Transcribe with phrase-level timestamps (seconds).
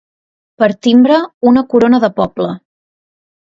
[0.63, 1.19] Per timbre,
[1.53, 2.51] una corona de poble.